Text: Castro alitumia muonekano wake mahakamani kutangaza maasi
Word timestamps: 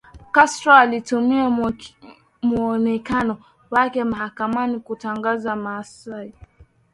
Castro 0.31 0.73
alitumia 0.73 1.51
muonekano 2.41 3.37
wake 3.71 4.03
mahakamani 4.03 4.79
kutangaza 4.79 5.55
maasi 5.55 6.33